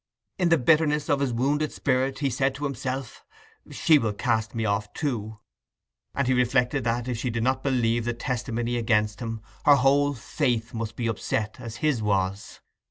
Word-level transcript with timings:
In 0.39 0.49
the 0.49 0.57
bitterness 0.57 1.09
of 1.11 1.19
his 1.19 1.31
wounded 1.31 1.71
spirit, 1.71 2.17
he 2.17 2.31
said 2.31 2.55
to 2.55 2.63
himself, 2.63 3.23
"She 3.69 3.99
will 3.99 4.13
cast 4.13 4.55
me 4.55 4.65
off 4.65 4.91
too." 4.93 5.37
And 6.15 6.25
he 6.27 6.33
reflected 6.33 6.83
that, 6.85 7.07
if 7.07 7.19
she 7.19 7.29
did 7.29 7.43
not 7.43 7.61
believe 7.61 8.05
the 8.05 8.13
testimony 8.15 8.77
against 8.77 9.19
him, 9.19 9.41
her 9.63 9.75
whole 9.75 10.15
faith 10.15 10.73
must 10.73 10.95
be 10.95 11.05
upset 11.05 11.59
as 11.59 11.75
his 11.85 12.01
was. 12.01 12.61